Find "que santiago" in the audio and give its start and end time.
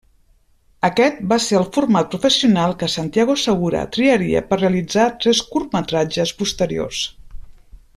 2.79-3.37